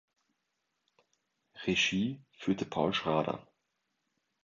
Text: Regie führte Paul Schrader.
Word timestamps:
Regie 1.67 2.23
führte 2.35 2.65
Paul 2.65 2.91
Schrader. 2.91 3.45